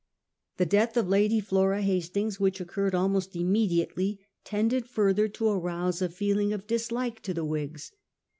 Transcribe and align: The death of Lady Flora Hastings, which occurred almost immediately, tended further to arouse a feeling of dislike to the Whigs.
The 0.57 0.65
death 0.65 0.97
of 0.97 1.07
Lady 1.07 1.39
Flora 1.39 1.83
Hastings, 1.83 2.39
which 2.39 2.59
occurred 2.59 2.95
almost 2.95 3.35
immediately, 3.35 4.19
tended 4.43 4.87
further 4.87 5.27
to 5.27 5.49
arouse 5.49 6.01
a 6.01 6.09
feeling 6.09 6.51
of 6.53 6.65
dislike 6.65 7.21
to 7.21 7.35
the 7.35 7.45
Whigs. 7.45 7.91